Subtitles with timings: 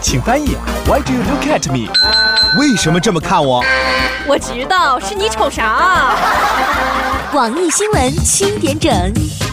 [0.00, 0.56] 请翻译。
[0.86, 1.90] Why do you look at me？
[2.58, 3.64] 为什么这么看我？
[4.26, 6.14] 我知道是你瞅啥。
[7.32, 8.92] 网易新闻七点整，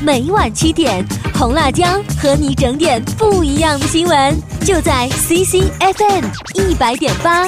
[0.02, 1.86] 每晚七点，红辣椒
[2.22, 4.36] 和你整点不一样的新闻，
[4.66, 6.24] 就在 CCFM
[6.54, 7.44] 一百点八。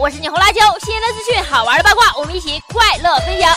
[0.00, 3.52] 我是你红辣椒，新鲜的资讯，好玩的八卦，我们一起快乐分享。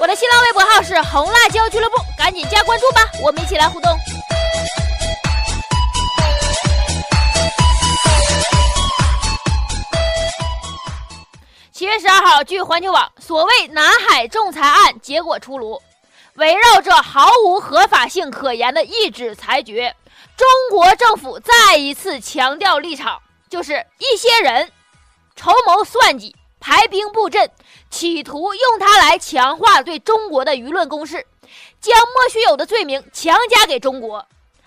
[0.00, 3.94] 我的新浪微博号是红辣椒俱乐部，赶紧加关注吧，我们一起来互动。
[11.70, 15.82] 七月十二号，据环球网，所谓南海仲裁案结果出炉，
[16.36, 19.94] 围绕着毫无合法性可言的一纸裁决。
[20.36, 24.70] 中国政府再一次强调立场，就是一些人
[25.34, 27.50] 筹谋算计、排兵布阵，
[27.90, 31.26] 企图用它来强化对中国的舆论攻势，
[31.80, 34.20] 将莫须有的罪名强加给中国；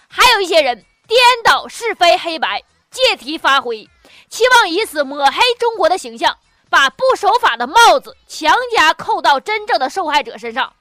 [0.08, 3.88] 还有一些人颠倒是非黑白，借题发挥，
[4.28, 6.36] 期望以此抹黑中国的形象，
[6.70, 10.74] 把不守法的帽子强加扣到真正的受害者身上。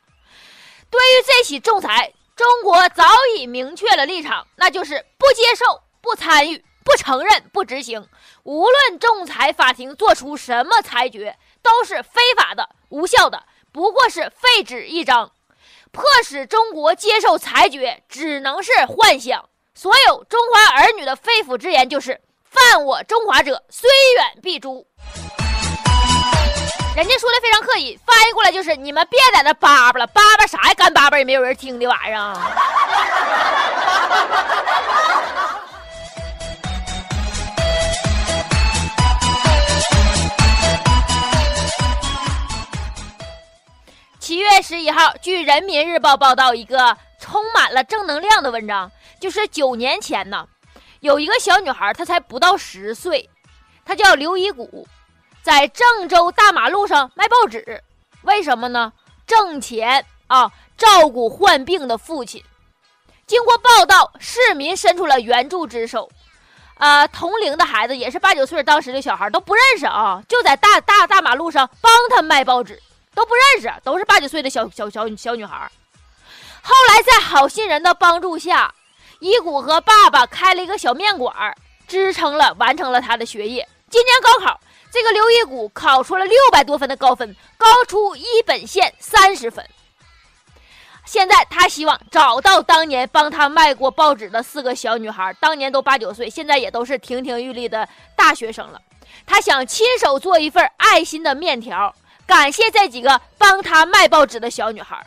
[0.91, 3.05] 对于这起仲裁，中国早
[3.37, 8.09] 已明确了立场，那就是不接受、不参与、不承认、不执行。
[8.45, 15.33] 无论仲裁法庭做出什么裁决，都是非法的、无效的，不过是废纸一张。
[15.91, 19.49] 迫使中国接受裁决，只能是幻想。
[19.75, 24.87] 所有中华儿女的肺腑之言就是：犯我中华者，虽远必诛。
[26.99, 30.75] 人家说的非常刻意，翻译过来就是你们别在那叭叭了，叭叭啥呀？
[30.75, 32.35] 干叭叭也没有人听的玩意儿。
[44.19, 48.91] 七月十一号，据人民日报报道，一个充满了正能量的文章，
[49.21, 50.49] 就是九年前呢，
[50.99, 53.31] 有一个小女孩，她才不到十岁，
[53.85, 54.89] 她叫刘一谷。
[55.49, 57.83] 在郑州大马路上卖报纸，
[58.21, 58.93] 为什么呢？
[59.27, 62.45] 挣钱啊，照顾患病的父亲。
[63.27, 66.07] 经过报道，市民伸出了援助之手。
[66.77, 72.79] 呃，同龄的孩子也是八九岁，当时的小孩都不认识啊，就在大大大马路上帮他卖报纸，
[73.15, 75.71] 都不认识，都是八九岁的小小小小女孩。
[76.61, 78.75] 后来在好心人的帮助下，
[79.21, 81.35] 一谷和爸爸开了一个小面馆，
[81.87, 83.67] 支撑了完成了他的学业。
[83.89, 84.61] 今年高考。
[84.91, 89.65] 这个刘一谷考出了六百多分的高分，高出一本线三十分。
[91.05, 98.81] 现在他希望找到当年帮他卖过报纸的四个小女孩，当年都八九岁，现在也都是亭亭玉立的大学生了。
[99.27, 101.95] 他想亲手做一份爱心的面条，
[102.27, 105.07] 感谢这几个帮他卖报纸的小女孩。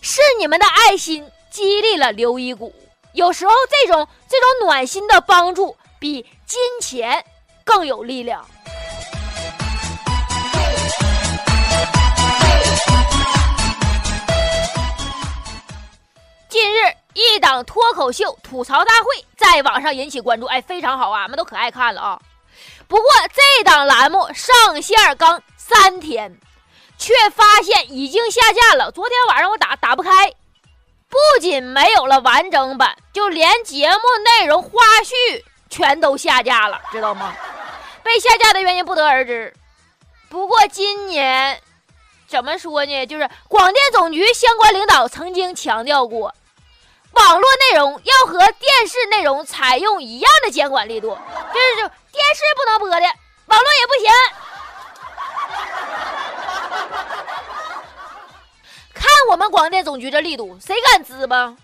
[0.00, 2.74] 是你们的爱心激励了刘一谷。
[3.12, 7.24] 有时候这种这种暖心的帮助比金钱
[7.64, 8.46] 更有力量。
[16.66, 22.20] 近日，一档脱口秀吐槽大会在网上引起关注，哎，非常好啊，俺们都可爱看了啊。
[22.88, 26.36] 不过，这档栏目上线刚三天，
[26.98, 28.90] 却发现已经下架了。
[28.90, 30.28] 昨天晚上我打打不开，
[31.08, 34.00] 不仅没有了完整版，就连节目
[34.40, 34.70] 内容花
[35.04, 37.32] 絮全都下架了，知道吗？
[38.02, 39.54] 被下架的原因不得而知。
[40.28, 41.60] 不过今年
[42.26, 43.06] 怎么说呢？
[43.06, 46.34] 就是广电总局相关领导曾经强调过。
[47.16, 53.06] 网络内容要和电视内容采用一样的监管力度，就是电视不能播的，
[53.46, 54.10] 网络也不行。
[58.94, 61.56] 看我们广电总局这力度，谁敢滋吧？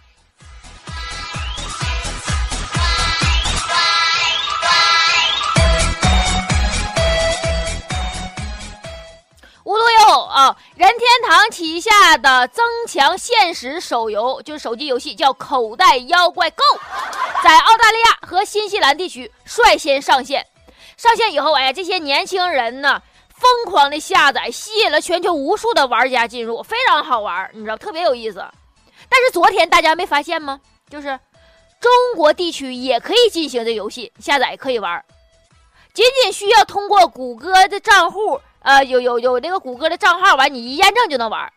[10.82, 16.64] 任天堂旗下的增强现实手游就是手机游戏，叫《口袋妖怪 Go》，
[17.44, 20.44] 在澳大利亚和新西兰地区率先上线。
[20.96, 28.44] 上线以后，哎，这些年轻人呢，疯狂的下载，吸引了全球无数的玩家进入，非常好玩，你知道，特别有意思。
[29.08, 30.60] 但是昨天大家没发现吗？
[30.90, 31.16] 就是
[31.80, 35.00] 中国地区也可以进行这游戏，下载可以玩，
[35.94, 41.52] 仅仅需要通过谷歌的账户，呃，有有有那个谷歌的账号，完你一验证就能玩。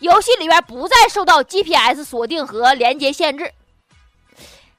[0.00, 3.52] 游戏里边不再受到 GPS 锁定和连接限制。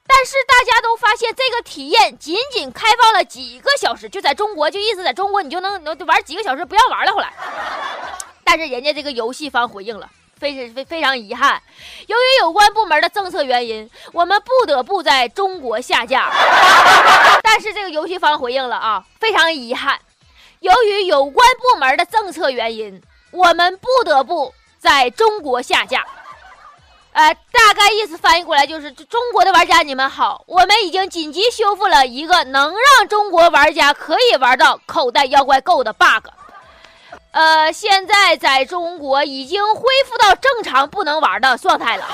[0.08, 7.12] 但是大家都发现，这个体验仅仅开放了几个小时，就在中国，就意思在中国你就能能玩几个小时，不要玩了。
[7.12, 7.34] 后来，
[8.44, 10.08] 但是人家这个游戏方回应了，
[10.38, 11.60] 非非非常遗憾，
[12.06, 16.32] 由于有关部门的政策原因，我们不得不在中国下架。
[17.42, 20.00] 但是这个游戏方回应了啊，非常遗憾，
[20.66, 26.04] 由于有关部门的政策原因，我们不得不在中国下架。
[27.12, 36.30] 呃，大概意思翻译过来就是：中国的玩家你们好，我们已经紧急修复了一个能让中国玩家可以玩到口袋妖怪 Go 的 bug。
[37.30, 42.06] 呃，现在在中国已经恢复到正常不能玩的状态了。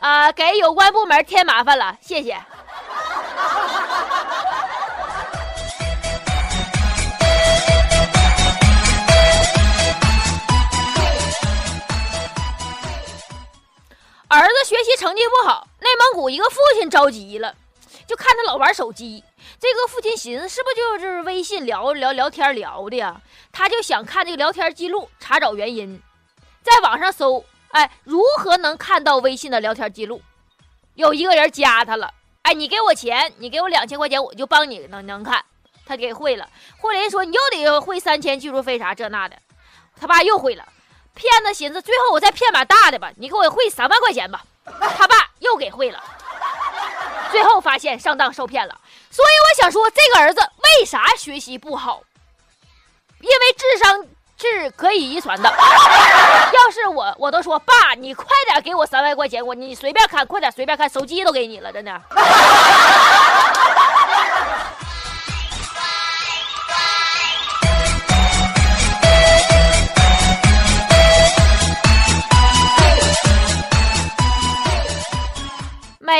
[0.00, 2.40] 啊，给有关部门添麻烦了，谢谢。
[14.36, 17.54] 儿子学习成绩不好，内蒙古一个父亲着急了，
[18.04, 19.22] 就看他老玩手机。
[19.60, 23.20] 这个父亲寻思，是不是就是微信聊聊聊天聊的呀？
[23.52, 26.02] 他就想看这个聊天记录，查找原因，
[26.62, 30.20] 在网上搜，哎，如何能看到微信的聊天记录？
[30.94, 35.44] 有一个人加他了，哎，你给我钱，你给我两千块钱，我就帮你能能看。
[35.86, 36.48] 他给会了，
[36.78, 39.36] 会了人说你又得汇三千技术费啥这那的，
[39.96, 40.66] 他爸又会了。
[41.14, 44.42] 骗子寻思，最后我再骗把大的吧，你给我汇三万块钱吧。
[44.96, 46.02] 他爸又给汇了，
[47.30, 48.80] 最后发现上当受骗了。
[49.10, 52.02] 所以我想说，这个儿子为啥学习不好？
[53.20, 54.04] 因为智商
[54.36, 55.48] 是可以遗传的。
[55.48, 61.92] 要是我，我都说爸，你快点给我三万块钱，我你随便看，快点随便看，手机都给你了，真的。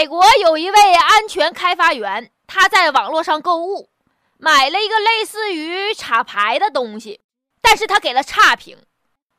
[0.04, 3.88] 美国有一位安全开发员，他在网络上购物，
[4.36, 7.22] 买了一个类似于插牌的东西，
[7.62, 8.76] 但是他给了差评，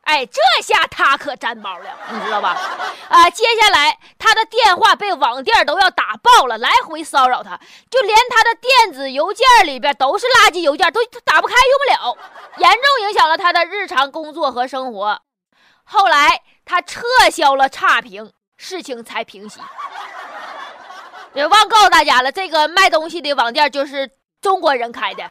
[0.00, 2.58] 哎，这下他可沾包了，你知道吧？
[3.08, 7.56] 啊，接下来他的电话被网店都要打爆了，来回骚扰他，
[7.88, 12.18] 就连他的电子邮件里边都是垃圾邮件，都打不开，用不了，
[12.58, 15.22] 严重影响了他的日常工作和生活。
[15.84, 19.60] 后来他撤销了差评，事情才平息。
[21.36, 24.10] 也忘告诉大家了，这个卖东西的网店就是
[24.40, 25.22] 中国人开的，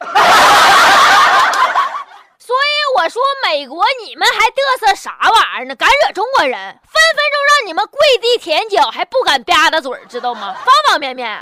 [2.38, 5.74] 所以我说美国你们还嘚瑟啥玩意儿呢？
[5.74, 10.54] 敢惹中国人，分分钟让你们跪地舔脚，还不敢吧嗒嘴，知道吗？
[10.64, 11.36] 方方面面。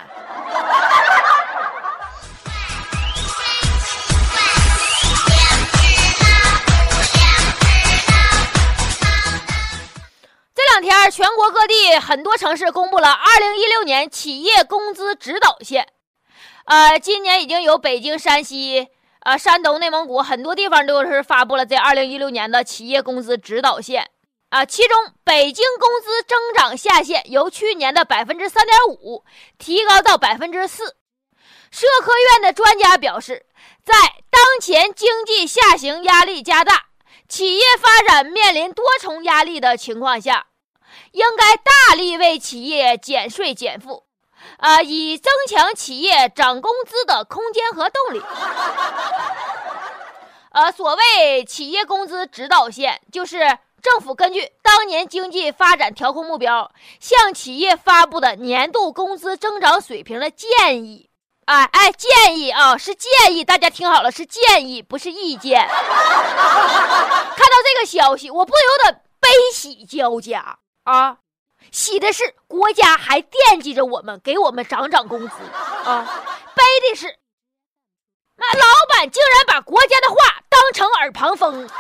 [10.85, 15.89] 天，全国各地很多城市公布了二零一六年企业工资指导线。
[16.67, 18.89] 呃，今年已经有北京、山西、
[19.21, 24.11] 呃山东、内蒙古很多地方都是发布了这二零一六年的企业工资指导线。
[24.51, 29.25] 啊，其中北京工资增长下限由去年的百分之三点五
[29.59, 30.97] 提高到百分之四。
[31.71, 33.47] 社科院的专家表示，
[33.83, 33.95] 在
[34.31, 36.85] 当前经济下行压力加大、
[37.27, 40.47] 企业发展面临多重压力的情况下。
[41.13, 44.05] 应该大力为企业减税减负，
[44.59, 48.23] 啊，以增强企业涨工资的空间和动力。
[50.51, 56.71] 呃，所谓企业工资指导线，就是政府根据当年经济发展调控目标，
[57.01, 61.11] 向企业发布的年度工资增长水平的建议。
[61.47, 65.69] 哎哎，建议啊，是建议，大家听好了，是建议，不是意见。
[65.69, 65.77] 看
[67.37, 70.59] 到这个消息，我不由得悲喜交加。
[70.85, 71.17] 啊，
[71.73, 75.35] 喜的是国家还惦记着我们，给我们涨涨工资
[75.85, 76.05] 啊；
[76.55, 77.17] 悲的是，
[78.37, 80.17] 那老板竟然把国家的话
[80.49, 81.69] 当成耳旁风。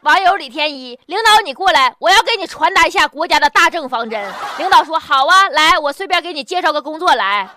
[0.00, 4.32] 网友李天一，领导你过来，我要给你传达一下国家的大政方针。
[4.58, 7.48] 领导说好啊，来，我随便给你介绍个工作来。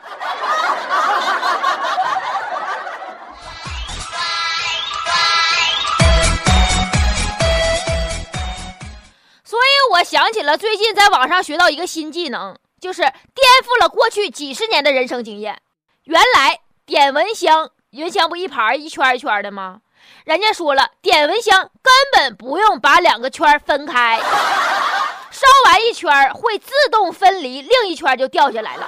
[9.97, 13.13] 我想起了最近在网上学到一个新技能，就是颠
[13.63, 15.59] 覆了过去几十年的人生经验。
[16.03, 19.79] 原来点蚊香，蚊香不一盘一圈一圈的吗？
[20.25, 24.19] 人家说了，点蚊香根本不用把两个圈分开。
[25.31, 28.87] 烧完一圈会自动分离，另一圈就掉下来了。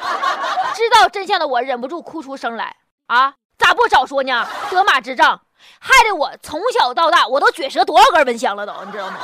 [0.76, 2.76] 知道真相的我忍不住哭出声来
[3.08, 3.34] 啊！
[3.58, 4.48] 咋不早说呢？
[4.70, 5.42] 得马之杖，
[5.80, 9.18] 害得我从小到大我都撅折多少根蚊香了都，你知道吗？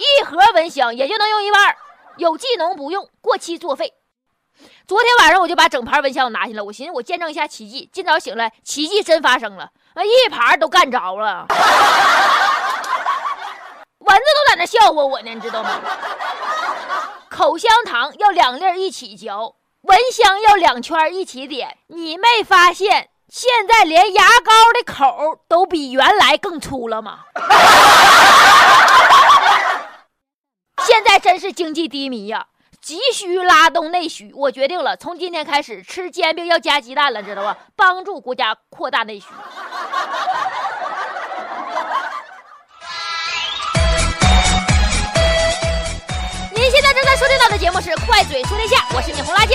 [0.00, 1.76] 一盒蚊香也就能用一半，
[2.16, 3.92] 有技能不用，过期作废。
[4.86, 7.90] 昨天晚上我就把整盘蚊香拿下来，我寻思我见证一下奇迹。
[7.92, 11.46] 今早醒来，奇迹真发生了，那一盘都干着了。
[13.98, 15.70] 蚊子都在那笑话我呢，你知道吗？
[17.28, 21.76] 口香糖要两粒一起嚼，蚊香要两圈一起点。
[21.88, 27.20] 你没发现现在连牙膏的口都比原来更粗了吗？
[30.86, 32.46] 现在真是经济低迷呀，
[32.80, 34.32] 急需拉动内需。
[34.34, 37.56] 我决定了，从今天开始吃煎饼要加鸡蛋了，知道吧？
[37.76, 39.26] 帮助国家扩大内需。
[46.52, 49.54] 您现在正在收听到的节目是《快嘴说天下》，我是你红辣椒。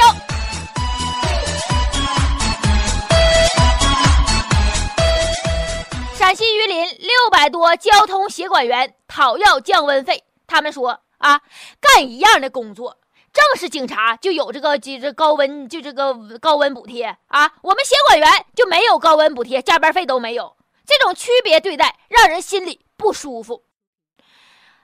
[6.16, 11.42] 陕西榆林六百多交通协管员讨要降温费，他们说啊，
[11.82, 13.00] 干一样的工作，
[13.34, 20.56] 正式警察就有这个这这高温就这个高温补贴啊，我们协管员就没有高温补贴，加班费都没有，
[20.86, 23.64] 这种区别对待让人心里不舒服。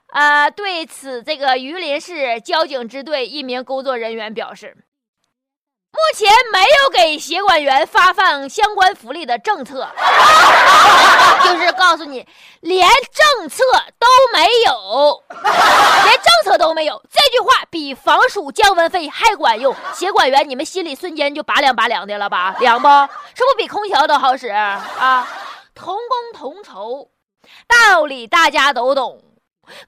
[0.07, 4.75] 啊，对此，这个榆林市交警支队一名工作人员表示，
[5.93, 9.87] 目前没有给协管员发放相关福利的政策，
[11.43, 12.25] 就是告诉你，
[12.61, 13.63] 连政策
[13.99, 17.01] 都没有，连政策都没有。
[17.11, 19.75] 这句话比防暑降温费还管用。
[19.93, 22.55] 协管员，你们心里瞬间就拔凉拔凉的了吧？
[22.59, 22.87] 凉不？
[23.35, 25.27] 是不比空调都好使啊？
[25.75, 27.09] 同工同酬，
[27.67, 29.21] 道理大家都懂。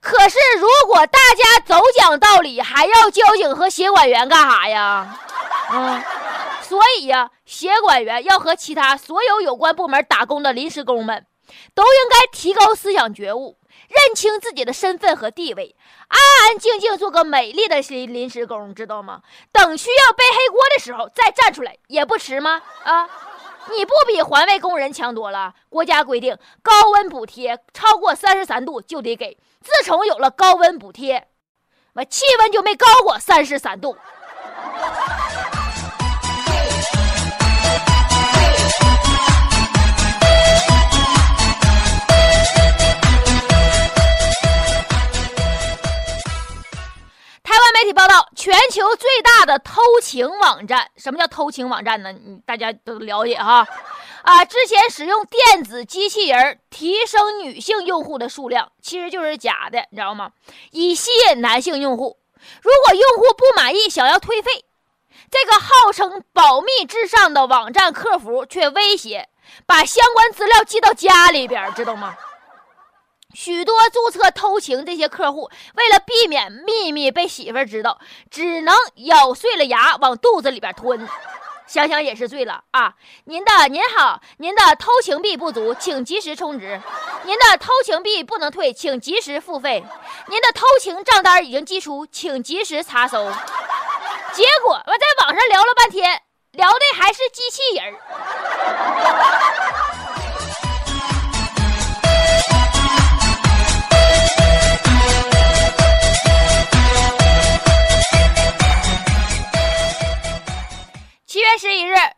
[0.00, 5.18] 可是，如果大家都讲道理，还要交警和协管员干啥呀？
[5.70, 6.02] 嗯，
[6.62, 11.26] 所以呀，协管员要和其他所有有关部门打工的临时工们，
[11.74, 15.74] 都应该提高思想觉悟，认清自己的身份和地位，
[16.08, 16.18] 安
[16.48, 19.22] 安静静做个美丽的临临时工，知道吗？
[19.52, 22.62] 等需要背黑锅的时候再站出来也不迟吗？
[22.84, 23.08] 啊！
[23.74, 25.54] 你不比环卫工人强多了？
[25.70, 29.38] 国家规定，高温补贴超过三十三度就得给。
[29.62, 31.28] 自从有了高温补贴，
[31.94, 33.96] 我气温就没高过三十三度。
[50.14, 52.12] 情网站，什么叫偷情网站呢？
[52.12, 53.66] 你大家都了解哈。
[54.22, 60.30] 啊，之前使用电子机器人提升女性用户的数量，其实就是假的，你知道吗？
[60.70, 62.16] 以吸引男性用户。
[62.62, 64.64] 如果用户不满意，想要退费，
[65.30, 69.28] 这个号称保密至上的网站客服却威胁
[69.66, 72.16] 把相关资料寄到家里边，知道吗？
[73.34, 77.98] 许多注册偷情这些客户，为了避免秘密被媳妇儿知道，
[78.30, 78.74] 只能
[79.06, 81.06] 咬碎了牙往肚子里边吞。
[81.66, 82.92] 想想也是醉了啊！
[83.24, 86.78] 您的您好，您的偷情币不足，请及时充值。
[87.24, 89.82] 您的偷情币不能退，请及时付费。
[90.28, 93.32] 您的偷情账单已经寄出，请及时查收。
[94.34, 96.20] 结果我在网上聊了半天，
[96.52, 97.98] 聊的还是机器人七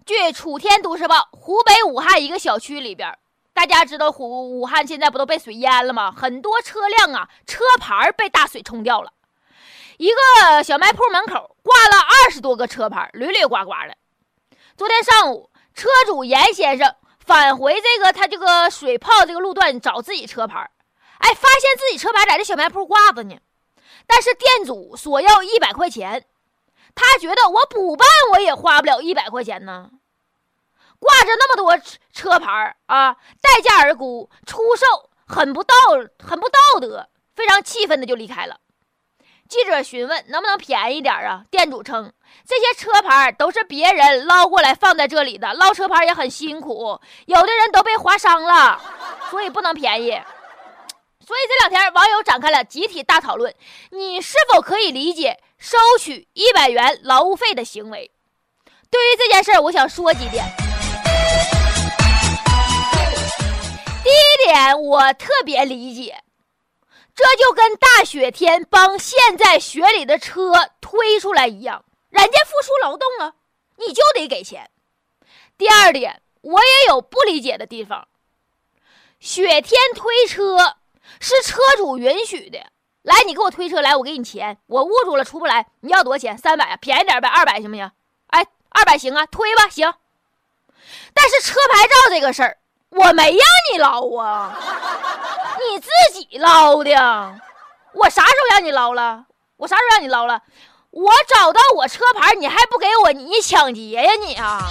[0.04, 3.18] 据楚天都市报，湖北武汉一个小区里边，
[3.52, 6.12] 大家知道湖武汉现在不都被水淹了吗？
[6.16, 9.12] 很多车辆啊，车牌被大水冲掉了。
[9.98, 13.96] 一个小卖铺门口挂了二十多个车牌，屡屡刮刮的。
[14.76, 20.70] 昨天上午，车主严先生返回这个他这个水泡这个路段找自己车牌，
[21.18, 23.36] 哎，发现自己车牌在这小卖铺挂着呢，
[24.06, 26.26] 但是店主索要一百块钱。
[26.96, 29.90] 他觉得我补办我也花不了一百块钱呢，
[30.98, 31.78] 挂着那么多
[32.12, 34.86] 车牌啊，待价而沽，出售
[35.26, 35.74] 很不道
[36.18, 38.60] 很不道德，非常气愤的就离开了。
[39.48, 41.44] 记者询问能不能便宜点啊？
[41.50, 42.12] 店主称
[42.44, 48.80] 这些车牌都是别人捞过来放在这里的，捞车牌也很辛苦，有的人都被划伤了，
[49.30, 50.20] 所以不能便宜。
[51.26, 53.52] 所以这两天网友展开了集体大讨论：
[53.90, 55.40] 你是否可以理解？
[55.58, 58.12] 收取一百元劳务费的行为，
[58.88, 60.44] 对于这件事儿，我想说几点。
[64.04, 66.22] 第一点，我特别理解，
[67.12, 73.34] 这就跟大雪天帮陷在雪里的车推出来一样，人家付出劳动了，
[73.78, 74.70] 你就得给钱。
[75.58, 78.06] 第二点，我也有不理解的地方。
[79.18, 80.76] 雪天推车
[81.20, 82.58] 是车主允许的，
[83.02, 86.36] 来，你给我推车来，我给你钱，我捂住了出不来，你要多少钱？
[86.36, 87.90] 三百啊，便宜点呗，二百行不行？
[88.28, 89.92] 哎，二百行啊，推吧，行。
[91.14, 92.58] 但是车牌照这个事儿，
[92.90, 93.40] 我没让
[93.72, 94.58] 你捞啊，
[95.70, 97.40] 你自己捞的。
[97.92, 99.26] 我啥时候让你捞了？
[99.56, 100.42] 我啥时候让你捞了？
[100.90, 104.70] 我找到我车牌，你还不给我，你抢劫呀你啊！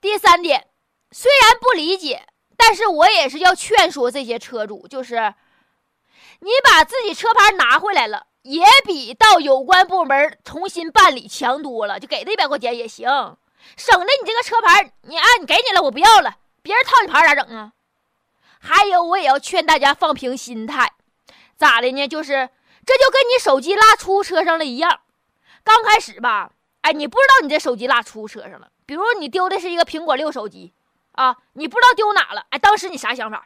[0.00, 0.66] 第三点，
[1.12, 2.26] 虽然不理解，
[2.56, 5.34] 但是我也是要劝说这些车主，就是
[6.40, 12.00] 你把自己车牌拿回来了，也比到有关部门重新办理强多了。
[12.00, 13.36] 就给他一百块钱也行，
[13.76, 17.72] 省得你这个车牌，你啊，你给你了，我不要了，别人套你牌咋整啊？
[18.58, 20.92] 还有，我也要劝大家放平心态，
[21.56, 22.08] 咋的呢？
[22.08, 22.48] 就是
[22.86, 25.00] 这就跟你手机落出租车上了一样，
[25.62, 28.70] 刚开始吧，哎，你不知道你这手机落出租车上了。
[28.86, 30.72] 比如你丢的是一个苹果六手机，
[31.12, 33.44] 啊，你不知道丢哪了，哎，当时你啥想法？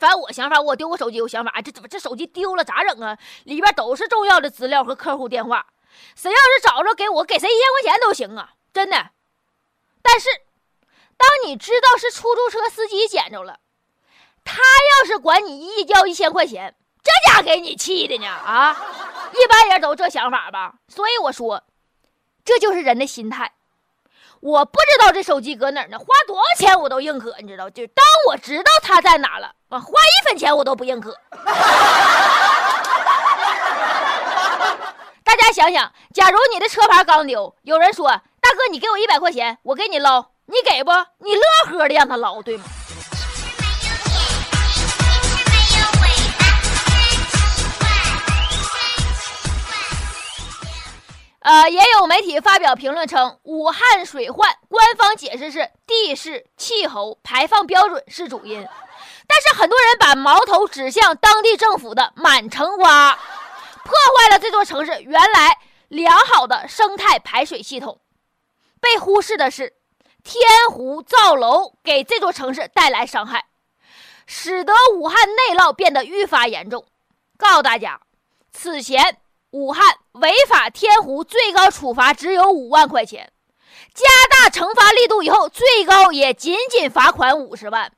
[0.00, 3.16] 反正我想法，我丢个手机有想法，哎，这怎么这手机丢了咋整啊？
[3.44, 5.66] 里边都是重要的资料和客户电话，
[6.16, 9.10] 谁要是找着给我，给谁一千块钱都行啊，真的。
[10.02, 10.28] 但是，
[11.16, 13.60] 当你知道是出租车司机捡着了，
[14.44, 14.60] 他
[14.98, 18.76] 要是管你一交一千块钱，这家给你气的呢啊！
[19.32, 21.62] 一般人都这想法吧，所以我说，
[22.44, 23.54] 这就是人的心态。
[24.44, 27.70] 我不知道这手机搁哪儿呢，花多少钱我都认可，你知道？
[27.70, 31.16] 就当我知道它在哪了，啊，花一分钱我都不认可。
[35.24, 38.08] 大家想想，假如你的车牌刚丢，有人说
[38.38, 40.90] ：“大哥，你给我一百块钱，我给你捞。”你给不？
[41.20, 42.64] 你乐呵的让他捞，对吗？
[51.44, 58.66] 呃，也有媒体发表评论称，武汉水患官方解释是地势、气候、排放标准是主因，
[59.26, 63.12] 但是很多人把矛头指向当地政府的满城挖，
[63.84, 68.00] 破坏了这座城市原来良好的生态排水系统。
[68.80, 69.74] 被忽视的是，
[70.22, 73.44] 天湖造楼给这座城市带来伤害，
[74.26, 76.86] 使得武汉内涝变得愈发严重。
[77.36, 78.00] 告诉大家，
[78.50, 79.18] 此前。
[79.50, 83.32] 武汉违法天湖最高处罚只有五万块钱，
[83.92, 87.90] 加大惩罚力度以后，最高也仅仅罚款五十万。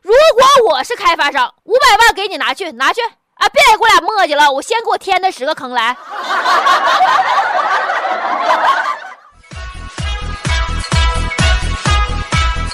[0.00, 3.48] 如果我是开发商，五百万给你拿去，拿去啊！
[3.48, 5.96] 别给我俩磨叽了，我先给我填那十个坑来。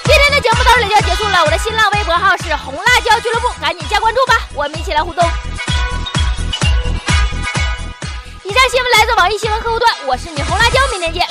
[0.05, 5.25] 今天的节目到这里就要结束了，我的新浪微博号是红辣椒俱乐部，赶紧加关注吧，我们一起来互动。
[8.51, 11.25] 以上新闻来自网易新闻客户端，我是你红辣椒，明天见。